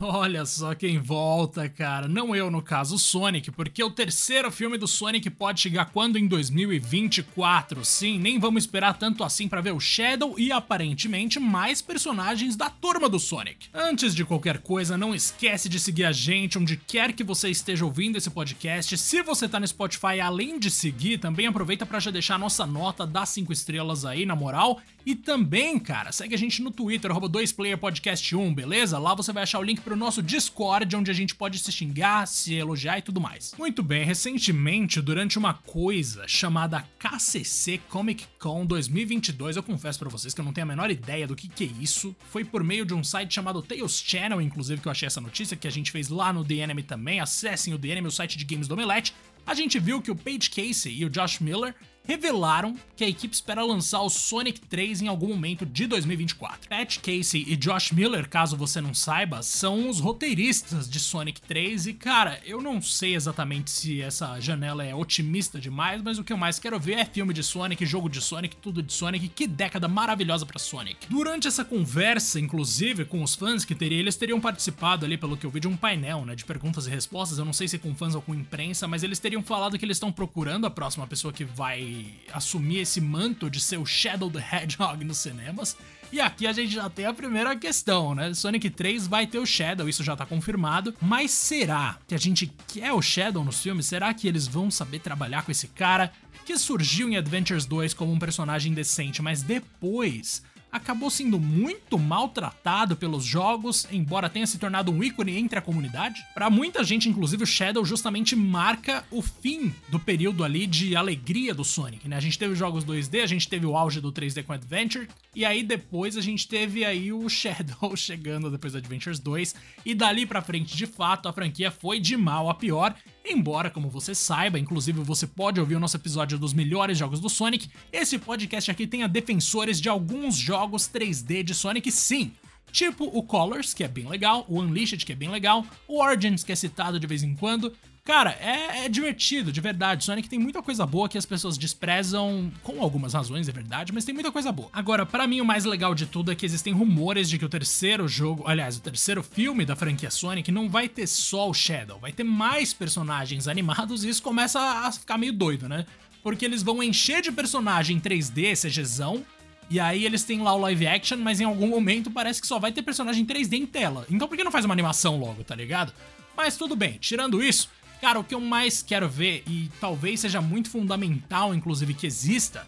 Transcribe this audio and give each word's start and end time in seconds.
Olha 0.00 0.46
só 0.46 0.76
quem 0.76 0.96
volta, 0.96 1.68
cara. 1.68 2.06
Não 2.06 2.34
eu, 2.34 2.52
no 2.52 2.62
caso, 2.62 2.94
o 2.94 2.98
Sonic, 3.00 3.50
porque 3.50 3.82
o 3.82 3.90
terceiro 3.90 4.48
filme 4.48 4.78
do 4.78 4.86
Sonic 4.86 5.28
pode 5.28 5.60
chegar 5.60 5.86
quando? 5.86 6.16
Em 6.16 6.28
2024. 6.28 7.84
Sim, 7.84 8.16
nem 8.16 8.38
vamos 8.38 8.62
esperar 8.62 8.96
tanto 8.96 9.24
assim 9.24 9.48
para 9.48 9.60
ver 9.60 9.72
o 9.72 9.80
Shadow 9.80 10.38
e 10.38 10.52
aparentemente 10.52 11.40
mais 11.40 11.82
personagens 11.82 12.54
da 12.54 12.70
turma 12.70 13.08
do 13.08 13.18
Sonic. 13.18 13.70
Antes 13.74 14.14
de 14.14 14.24
qualquer 14.24 14.58
coisa, 14.58 14.96
não 14.96 15.12
esquece 15.12 15.68
de 15.68 15.80
seguir 15.80 16.04
a 16.04 16.12
gente 16.12 16.58
onde 16.58 16.76
quer 16.76 17.12
que 17.12 17.24
você 17.24 17.50
esteja 17.50 17.84
ouvindo 17.84 18.16
esse 18.16 18.30
podcast. 18.30 18.96
Se 18.96 19.20
você 19.22 19.48
tá 19.48 19.58
no 19.58 19.66
Spotify, 19.66 20.20
além 20.22 20.60
de 20.60 20.70
seguir, 20.70 21.18
também 21.18 21.48
aproveita 21.48 21.84
para 21.84 21.98
já 21.98 22.12
deixar 22.12 22.36
a 22.36 22.38
nossa 22.38 22.64
nota 22.64 23.04
das 23.04 23.30
5 23.30 23.52
estrelas 23.52 24.04
aí, 24.04 24.24
na 24.24 24.36
moral. 24.36 24.80
E 25.08 25.14
também, 25.14 25.78
cara, 25.78 26.12
segue 26.12 26.34
a 26.34 26.38
gente 26.38 26.60
no 26.60 26.70
Twitter, 26.70 27.10
2playerpodcast1, 27.10 28.54
beleza? 28.54 28.98
Lá 28.98 29.14
você 29.14 29.32
vai 29.32 29.42
achar 29.42 29.58
o 29.58 29.62
link 29.62 29.80
pro 29.80 29.96
nosso 29.96 30.22
Discord, 30.22 30.94
onde 30.94 31.10
a 31.10 31.14
gente 31.14 31.34
pode 31.34 31.58
se 31.58 31.72
xingar, 31.72 32.28
se 32.28 32.52
elogiar 32.52 32.98
e 32.98 33.00
tudo 33.00 33.18
mais. 33.18 33.54
Muito 33.56 33.82
bem, 33.82 34.04
recentemente, 34.04 35.00
durante 35.00 35.38
uma 35.38 35.54
coisa 35.54 36.28
chamada 36.28 36.86
KCC 36.98 37.80
Comic 37.88 38.26
Con 38.38 38.66
2022, 38.66 39.56
eu 39.56 39.62
confesso 39.62 39.98
para 39.98 40.10
vocês 40.10 40.34
que 40.34 40.42
eu 40.42 40.44
não 40.44 40.52
tenho 40.52 40.66
a 40.66 40.68
menor 40.68 40.90
ideia 40.90 41.26
do 41.26 41.34
que, 41.34 41.48
que 41.48 41.64
é 41.64 41.82
isso. 41.82 42.14
Foi 42.28 42.44
por 42.44 42.62
meio 42.62 42.84
de 42.84 42.92
um 42.92 43.02
site 43.02 43.32
chamado 43.32 43.62
Tales 43.62 44.02
Channel, 44.06 44.42
inclusive, 44.42 44.82
que 44.82 44.88
eu 44.88 44.92
achei 44.92 45.06
essa 45.06 45.22
notícia, 45.22 45.56
que 45.56 45.66
a 45.66 45.72
gente 45.72 45.90
fez 45.90 46.10
lá 46.10 46.34
no 46.34 46.44
The 46.44 46.56
Enemy 46.56 46.82
também. 46.82 47.18
Acessem 47.18 47.72
o 47.72 47.78
The 47.78 47.88
Enemy, 47.88 48.08
o 48.08 48.12
site 48.12 48.36
de 48.36 48.44
games 48.44 48.68
do 48.68 48.74
Omelete. 48.74 49.14
A 49.46 49.54
gente 49.54 49.78
viu 49.78 50.02
que 50.02 50.10
o 50.10 50.14
Paige 50.14 50.50
Casey 50.50 50.98
e 50.98 51.06
o 51.06 51.08
Josh 51.08 51.38
Miller 51.38 51.74
revelaram 52.08 52.74
que 52.96 53.04
a 53.04 53.08
equipe 53.08 53.34
espera 53.34 53.62
lançar 53.62 54.00
o 54.00 54.08
Sonic 54.08 54.60
3 54.62 55.02
em 55.02 55.08
algum 55.08 55.28
momento 55.28 55.66
de 55.66 55.86
2024. 55.86 56.66
Pat 56.66 56.98
Casey 57.00 57.44
e 57.46 57.54
Josh 57.54 57.92
Miller, 57.92 58.28
caso 58.28 58.56
você 58.56 58.80
não 58.80 58.94
saiba, 58.94 59.42
são 59.42 59.90
os 59.90 60.00
roteiristas 60.00 60.88
de 60.88 60.98
Sonic 60.98 61.40
3 61.42 61.86
e 61.86 61.92
cara, 61.92 62.40
eu 62.46 62.62
não 62.62 62.80
sei 62.80 63.14
exatamente 63.14 63.70
se 63.70 64.00
essa 64.00 64.40
janela 64.40 64.82
é 64.82 64.94
otimista 64.94 65.60
demais, 65.60 66.02
mas 66.02 66.18
o 66.18 66.24
que 66.24 66.32
eu 66.32 66.38
mais 66.38 66.58
quero 66.58 66.80
ver 66.80 66.94
é 66.94 67.04
filme 67.04 67.34
de 67.34 67.42
Sonic, 67.42 67.84
jogo 67.84 68.08
de 68.08 68.22
Sonic, 68.22 68.56
tudo 68.56 68.82
de 68.82 68.92
Sonic, 68.92 69.28
que 69.28 69.46
década 69.46 69.86
maravilhosa 69.86 70.46
para 70.46 70.58
Sonic. 70.58 71.06
Durante 71.10 71.46
essa 71.46 71.64
conversa, 71.64 72.40
inclusive, 72.40 73.04
com 73.04 73.22
os 73.22 73.34
fãs 73.34 73.66
que 73.66 73.74
teria, 73.74 73.98
eles 73.98 74.16
teriam 74.16 74.40
participado 74.40 75.04
ali, 75.04 75.18
pelo 75.18 75.36
que 75.36 75.44
eu 75.44 75.50
vi, 75.50 75.60
de 75.60 75.68
um 75.68 75.76
painel, 75.76 76.24
né, 76.24 76.34
de 76.34 76.46
perguntas 76.46 76.86
e 76.86 76.90
respostas, 76.90 77.38
eu 77.38 77.44
não 77.44 77.52
sei 77.52 77.68
se 77.68 77.78
com 77.78 77.94
fãs 77.94 78.14
ou 78.14 78.22
com 78.22 78.34
imprensa, 78.34 78.88
mas 78.88 79.02
eles 79.02 79.18
teriam 79.18 79.42
falado 79.42 79.78
que 79.78 79.84
eles 79.84 79.98
estão 79.98 80.10
procurando 80.10 80.66
a 80.66 80.70
próxima 80.70 81.06
pessoa 81.06 81.32
que 81.32 81.44
vai 81.44 81.97
assumir 82.32 82.80
esse 82.80 83.00
manto 83.00 83.50
de 83.50 83.60
ser 83.60 83.78
o 83.78 83.86
Shadow 83.86 84.30
the 84.30 84.38
Hedgehog 84.38 85.04
nos 85.04 85.18
cinemas. 85.18 85.76
E 86.10 86.20
aqui 86.20 86.46
a 86.46 86.52
gente 86.52 86.72
já 86.72 86.88
tem 86.88 87.04
a 87.04 87.12
primeira 87.12 87.54
questão, 87.54 88.14
né? 88.14 88.32
Sonic 88.32 88.70
3 88.70 89.06
vai 89.06 89.26
ter 89.26 89.38
o 89.38 89.44
Shadow, 89.44 89.88
isso 89.88 90.02
já 90.02 90.16
tá 90.16 90.24
confirmado. 90.24 90.94
Mas 91.00 91.30
será 91.30 91.98
que 92.08 92.14
a 92.14 92.18
gente 92.18 92.50
quer 92.66 92.92
o 92.92 93.02
Shadow 93.02 93.44
nos 93.44 93.62
filmes? 93.62 93.86
Será 93.86 94.12
que 94.14 94.26
eles 94.26 94.46
vão 94.46 94.70
saber 94.70 95.00
trabalhar 95.00 95.42
com 95.42 95.50
esse 95.50 95.68
cara 95.68 96.10
que 96.46 96.56
surgiu 96.56 97.10
em 97.10 97.16
Adventures 97.18 97.66
2 97.66 97.92
como 97.92 98.10
um 98.10 98.18
personagem 98.18 98.72
decente, 98.72 99.20
mas 99.20 99.42
depois 99.42 100.42
acabou 100.70 101.10
sendo 101.10 101.38
muito 101.38 101.98
maltratado 101.98 102.96
pelos 102.96 103.24
jogos, 103.24 103.86
embora 103.90 104.28
tenha 104.28 104.46
se 104.46 104.58
tornado 104.58 104.92
um 104.92 105.02
ícone 105.02 105.36
entre 105.36 105.58
a 105.58 105.62
comunidade. 105.62 106.20
Para 106.34 106.50
muita 106.50 106.84
gente, 106.84 107.08
inclusive, 107.08 107.42
o 107.42 107.46
Shadow 107.46 107.84
justamente 107.84 108.36
marca 108.36 109.04
o 109.10 109.22
fim 109.22 109.74
do 109.88 109.98
período 109.98 110.44
ali 110.44 110.66
de 110.66 110.94
alegria 110.94 111.54
do 111.54 111.64
Sonic, 111.64 112.08
né? 112.08 112.16
A 112.16 112.20
gente 112.20 112.38
teve 112.38 112.54
jogos 112.54 112.84
2D, 112.84 113.22
a 113.22 113.26
gente 113.26 113.48
teve 113.48 113.66
o 113.66 113.76
auge 113.76 114.00
do 114.00 114.12
3D 114.12 114.44
com 114.44 114.52
Adventure, 114.52 115.08
e 115.34 115.44
aí 115.44 115.62
depois 115.62 116.16
a 116.16 116.20
gente 116.20 116.46
teve 116.46 116.84
aí 116.84 117.12
o 117.12 117.26
Shadow 117.28 117.96
chegando 117.96 118.50
depois 118.50 118.72
do 118.72 118.78
Adventures 118.78 119.18
2, 119.18 119.54
e 119.84 119.94
dali 119.94 120.26
para 120.26 120.42
frente, 120.42 120.76
de 120.76 120.86
fato, 120.86 121.28
a 121.28 121.32
franquia 121.32 121.70
foi 121.70 121.98
de 122.00 122.16
mal 122.16 122.48
a 122.50 122.54
pior, 122.54 122.94
Embora, 123.30 123.68
como 123.68 123.90
você 123.90 124.14
saiba, 124.14 124.58
inclusive 124.58 125.00
você 125.02 125.26
pode 125.26 125.60
ouvir 125.60 125.74
o 125.74 125.80
nosso 125.80 125.96
episódio 125.96 126.38
dos 126.38 126.54
melhores 126.54 126.96
jogos 126.96 127.20
do 127.20 127.28
Sonic, 127.28 127.68
esse 127.92 128.18
podcast 128.18 128.70
aqui 128.70 128.86
tenha 128.86 129.06
defensores 129.06 129.78
de 129.78 129.88
alguns 129.88 130.34
jogos 130.34 130.88
3D 130.88 131.42
de 131.42 131.54
Sonic 131.54 131.92
sim. 131.92 132.32
Tipo 132.72 133.04
o 133.04 133.22
Colors, 133.22 133.74
que 133.74 133.84
é 133.84 133.88
bem 133.88 134.08
legal, 134.08 134.44
o 134.48 134.60
Unleashed, 134.60 135.04
que 135.04 135.12
é 135.12 135.16
bem 135.16 135.30
legal, 135.30 135.64
o 135.86 136.02
Origins, 136.02 136.44
que 136.44 136.52
é 136.52 136.56
citado 136.56 137.00
de 137.00 137.06
vez 137.06 137.22
em 137.22 137.34
quando, 137.34 137.72
Cara, 138.08 138.30
é, 138.40 138.86
é, 138.86 138.88
divertido, 138.88 139.52
de 139.52 139.60
verdade. 139.60 140.02
Sonic 140.02 140.30
tem 140.30 140.38
muita 140.38 140.62
coisa 140.62 140.86
boa 140.86 141.10
que 141.10 141.18
as 141.18 141.26
pessoas 141.26 141.58
desprezam, 141.58 142.50
com 142.62 142.80
algumas 142.80 143.12
razões, 143.12 143.50
é 143.50 143.52
verdade, 143.52 143.92
mas 143.92 144.02
tem 144.02 144.14
muita 144.14 144.32
coisa 144.32 144.50
boa. 144.50 144.70
Agora, 144.72 145.04
para 145.04 145.26
mim, 145.26 145.42
o 145.42 145.44
mais 145.44 145.66
legal 145.66 145.94
de 145.94 146.06
tudo 146.06 146.32
é 146.32 146.34
que 146.34 146.46
existem 146.46 146.72
rumores 146.72 147.28
de 147.28 147.38
que 147.38 147.44
o 147.44 147.50
terceiro 147.50 148.08
jogo, 148.08 148.44
aliás, 148.46 148.78
o 148.78 148.80
terceiro 148.80 149.22
filme 149.22 149.66
da 149.66 149.76
franquia 149.76 150.10
Sonic 150.10 150.50
não 150.50 150.70
vai 150.70 150.88
ter 150.88 151.06
só 151.06 151.50
o 151.50 151.52
Shadow, 151.52 151.98
vai 151.98 152.10
ter 152.10 152.24
mais 152.24 152.72
personagens 152.72 153.46
animados 153.46 154.02
e 154.02 154.08
isso 154.08 154.22
começa 154.22 154.58
a 154.58 154.90
ficar 154.90 155.18
meio 155.18 155.34
doido, 155.34 155.68
né? 155.68 155.84
Porque 156.22 156.46
eles 156.46 156.62
vão 156.62 156.82
encher 156.82 157.20
de 157.20 157.30
personagem 157.30 158.00
3D, 158.00 158.56
CGzão, 158.56 159.22
e 159.70 159.78
aí 159.78 160.04
eles 160.04 160.24
têm 160.24 160.40
lá 160.40 160.54
o 160.54 160.58
live 160.58 160.86
action, 160.86 161.18
mas 161.18 161.40
em 161.40 161.44
algum 161.44 161.68
momento 161.68 162.10
parece 162.10 162.40
que 162.40 162.46
só 162.46 162.58
vai 162.58 162.72
ter 162.72 162.82
personagem 162.82 163.24
3D 163.24 163.54
em 163.54 163.66
tela. 163.66 164.06
Então 164.10 164.26
por 164.28 164.36
que 164.36 164.44
não 164.44 164.52
faz 164.52 164.64
uma 164.64 164.74
animação 164.74 165.18
logo, 165.18 165.44
tá 165.44 165.54
ligado? 165.54 165.92
Mas 166.36 166.56
tudo 166.56 166.76
bem, 166.76 166.98
tirando 167.00 167.42
isso, 167.42 167.68
Cara, 168.00 168.20
o 168.20 168.24
que 168.24 168.34
eu 168.34 168.40
mais 168.40 168.80
quero 168.80 169.08
ver, 169.08 169.42
e 169.46 169.68
talvez 169.80 170.20
seja 170.20 170.40
muito 170.40 170.70
fundamental, 170.70 171.52
inclusive, 171.52 171.94
que 171.94 172.06
exista, 172.06 172.66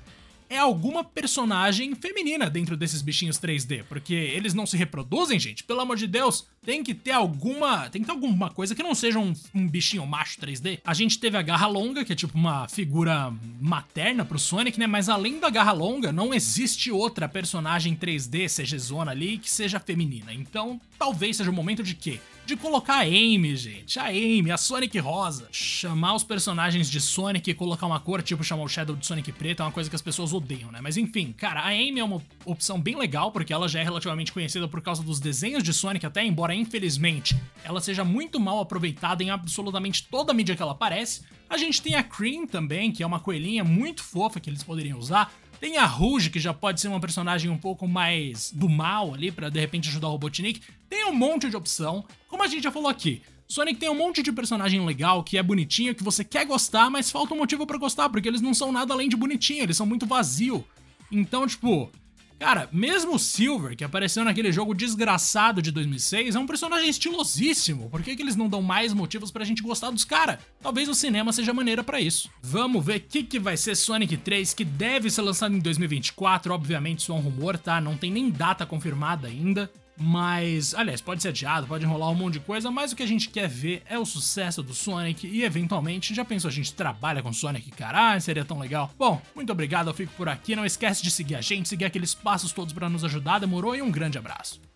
é 0.50 0.58
alguma 0.58 1.04
personagem 1.04 1.94
feminina 1.94 2.50
dentro 2.50 2.76
desses 2.76 3.00
bichinhos 3.00 3.38
3D, 3.38 3.84
porque 3.88 4.12
eles 4.12 4.52
não 4.52 4.66
se 4.66 4.76
reproduzem, 4.76 5.38
gente. 5.38 5.62
Pelo 5.62 5.80
amor 5.80 5.96
de 5.96 6.08
Deus, 6.08 6.44
tem 6.64 6.82
que 6.82 6.92
ter 6.92 7.12
alguma, 7.12 7.88
tem 7.88 8.02
que 8.02 8.06
ter 8.06 8.12
alguma 8.12 8.50
coisa 8.50 8.74
que 8.74 8.82
não 8.82 8.92
seja 8.92 9.20
um, 9.20 9.32
um 9.54 9.68
bichinho 9.68 10.04
macho 10.04 10.40
3D. 10.40 10.80
A 10.84 10.92
gente 10.92 11.20
teve 11.20 11.36
a 11.36 11.42
Garra 11.42 11.68
Longa, 11.68 12.04
que 12.04 12.12
é 12.12 12.16
tipo 12.16 12.36
uma 12.36 12.66
figura 12.68 13.32
materna 13.60 14.24
pro 14.24 14.40
Sonic, 14.40 14.78
né? 14.78 14.88
Mas 14.88 15.08
além 15.08 15.38
da 15.38 15.48
Garra 15.48 15.72
Longa, 15.72 16.10
não 16.10 16.34
existe 16.34 16.90
outra 16.90 17.28
personagem 17.28 17.94
3D 17.94 18.48
CG 18.48 18.76
zona 18.76 19.12
ali 19.12 19.38
que 19.38 19.48
seja 19.48 19.78
feminina. 19.78 20.34
Então, 20.34 20.80
talvez 20.98 21.36
seja 21.36 21.50
o 21.50 21.54
momento 21.54 21.84
de 21.84 21.94
quê? 21.94 22.18
de 22.50 22.56
colocar 22.56 22.96
a 22.96 23.02
Amy, 23.02 23.54
gente. 23.56 23.98
A 23.98 24.06
Amy, 24.06 24.50
a 24.50 24.56
Sonic 24.56 24.98
rosa. 24.98 25.48
Chamar 25.52 26.14
os 26.14 26.24
personagens 26.24 26.90
de 26.90 27.00
Sonic 27.00 27.50
e 27.50 27.54
colocar 27.54 27.86
uma 27.86 28.00
cor, 28.00 28.22
tipo 28.22 28.42
chamar 28.42 28.64
o 28.64 28.68
Shadow 28.68 28.96
de 28.96 29.06
Sonic 29.06 29.30
preto, 29.32 29.62
é 29.62 29.64
uma 29.64 29.72
coisa 29.72 29.88
que 29.88 29.96
as 29.96 30.02
pessoas 30.02 30.32
odeiam, 30.40 30.72
né? 30.72 30.80
Mas 30.82 30.96
enfim, 30.96 31.32
cara, 31.32 31.60
a 31.60 31.68
Amy 31.68 32.00
é 32.00 32.04
uma 32.04 32.22
opção 32.44 32.80
bem 32.80 32.96
legal, 32.96 33.30
porque 33.30 33.52
ela 33.52 33.68
já 33.68 33.80
é 33.80 33.82
relativamente 33.82 34.32
conhecida 34.32 34.66
por 34.66 34.80
causa 34.80 35.02
dos 35.02 35.20
desenhos 35.20 35.62
de 35.62 35.72
Sonic, 35.72 36.04
até 36.04 36.24
embora 36.24 36.54
infelizmente 36.54 37.36
ela 37.62 37.80
seja 37.80 38.04
muito 38.04 38.40
mal 38.40 38.60
aproveitada 38.60 39.22
em 39.22 39.30
absolutamente 39.30 40.08
toda 40.08 40.32
a 40.32 40.34
mídia 40.34 40.56
que 40.56 40.62
ela 40.62 40.72
aparece. 40.72 41.22
A 41.48 41.56
gente 41.56 41.82
tem 41.82 41.94
a 41.94 42.02
Cream 42.02 42.46
também, 42.46 42.92
que 42.92 43.02
é 43.02 43.06
uma 43.06 43.20
coelhinha 43.20 43.64
muito 43.64 44.02
fofa 44.02 44.38
que 44.38 44.48
eles 44.48 44.62
poderiam 44.62 44.98
usar. 44.98 45.32
Tem 45.60 45.76
a 45.76 45.84
Rouge, 45.84 46.30
que 46.30 46.40
já 46.40 46.54
pode 46.54 46.80
ser 46.80 46.88
uma 46.88 47.00
personagem 47.00 47.50
um 47.50 47.58
pouco 47.58 47.86
mais 47.86 48.50
do 48.50 48.68
mal 48.68 49.12
ali, 49.12 49.30
para 49.30 49.50
de 49.50 49.60
repente 49.60 49.88
ajudar 49.88 50.08
o 50.08 50.12
Robotnik. 50.12 50.62
Tem 50.88 51.04
um 51.06 51.12
monte 51.12 51.50
de 51.50 51.56
opção. 51.56 52.04
Como 52.28 52.42
a 52.42 52.46
gente 52.46 52.62
já 52.62 52.72
falou 52.72 52.88
aqui, 52.88 53.20
Sonic 53.50 53.80
tem 53.80 53.90
um 53.90 53.96
monte 53.96 54.22
de 54.22 54.30
personagem 54.30 54.86
legal, 54.86 55.24
que 55.24 55.36
é 55.36 55.42
bonitinho, 55.42 55.92
que 55.92 56.04
você 56.04 56.22
quer 56.22 56.46
gostar, 56.46 56.88
mas 56.88 57.10
falta 57.10 57.34
um 57.34 57.38
motivo 57.38 57.66
para 57.66 57.78
gostar, 57.78 58.08
porque 58.08 58.28
eles 58.28 58.40
não 58.40 58.54
são 58.54 58.70
nada 58.70 58.94
além 58.94 59.08
de 59.08 59.16
bonitinho, 59.16 59.64
eles 59.64 59.76
são 59.76 59.84
muito 59.84 60.06
vazio. 60.06 60.64
Então, 61.10 61.44
tipo, 61.48 61.90
Cara, 62.38 62.70
mesmo 62.72 63.16
o 63.16 63.18
Silver, 63.18 63.76
que 63.76 63.84
apareceu 63.84 64.24
naquele 64.24 64.50
jogo 64.50 64.72
desgraçado 64.72 65.60
de 65.60 65.70
2006, 65.70 66.34
é 66.34 66.38
um 66.38 66.46
personagem 66.46 66.88
estilosíssimo. 66.88 67.90
Por 67.90 68.02
que, 68.02 68.16
que 68.16 68.22
eles 68.22 68.34
não 68.34 68.48
dão 68.48 68.62
mais 68.62 68.94
motivos 68.94 69.30
pra 69.30 69.44
gente 69.44 69.62
gostar 69.62 69.90
dos 69.90 70.04
caras? 70.04 70.38
Talvez 70.62 70.88
o 70.88 70.94
cinema 70.94 71.34
seja 71.34 71.52
maneira 71.52 71.84
para 71.84 72.00
isso. 72.00 72.30
Vamos 72.40 72.82
ver 72.82 72.96
o 72.96 73.00
que, 73.00 73.24
que 73.24 73.38
vai 73.38 73.58
ser 73.58 73.76
Sonic 73.76 74.16
3, 74.16 74.54
que 74.54 74.64
deve 74.64 75.10
ser 75.10 75.20
lançado 75.20 75.54
em 75.54 75.58
2024. 75.58 76.54
Obviamente, 76.54 77.00
isso 77.00 77.12
é 77.12 77.14
um 77.14 77.20
rumor, 77.20 77.58
tá? 77.58 77.78
Não 77.78 77.94
tem 77.94 78.10
nem 78.10 78.30
data 78.30 78.64
confirmada 78.64 79.28
ainda. 79.28 79.70
Mas, 80.02 80.74
aliás, 80.74 81.02
pode 81.02 81.20
ser 81.20 81.28
adiado, 81.28 81.66
pode 81.66 81.84
enrolar 81.84 82.08
um 82.08 82.14
monte 82.14 82.34
de 82.34 82.40
coisa, 82.40 82.70
mas 82.70 82.90
o 82.90 82.96
que 82.96 83.02
a 83.02 83.06
gente 83.06 83.28
quer 83.28 83.46
ver 83.46 83.82
é 83.86 83.98
o 83.98 84.06
sucesso 84.06 84.62
do 84.62 84.72
Sonic 84.72 85.26
e, 85.26 85.44
eventualmente, 85.44 86.14
já 86.14 86.24
pensou 86.24 86.48
a 86.48 86.52
gente 86.52 86.72
trabalha 86.72 87.22
com 87.22 87.30
Sonic, 87.32 87.70
caralho, 87.72 88.20
seria 88.20 88.44
tão 88.44 88.58
legal. 88.58 88.90
Bom, 88.98 89.20
muito 89.34 89.52
obrigado, 89.52 89.90
eu 89.90 89.94
fico 89.94 90.12
por 90.16 90.26
aqui, 90.26 90.56
não 90.56 90.64
esquece 90.64 91.02
de 91.02 91.10
seguir 91.10 91.34
a 91.34 91.42
gente, 91.42 91.68
seguir 91.68 91.84
aqueles 91.84 92.14
passos 92.14 92.50
todos 92.50 92.72
para 92.72 92.88
nos 92.88 93.04
ajudar, 93.04 93.40
demorou 93.40 93.76
e 93.76 93.82
um 93.82 93.90
grande 93.90 94.16
abraço. 94.16 94.69